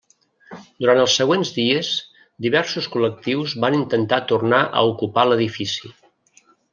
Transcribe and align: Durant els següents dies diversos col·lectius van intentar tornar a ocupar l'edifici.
Durant 0.83 0.99
els 1.01 1.17
següents 1.19 1.51
dies 1.57 1.91
diversos 2.47 2.87
col·lectius 2.95 3.53
van 3.65 3.77
intentar 3.81 4.19
tornar 4.33 4.63
a 4.65 4.83
ocupar 4.95 5.27
l'edifici. 5.29 5.93